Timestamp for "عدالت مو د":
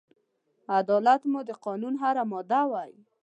0.77-1.51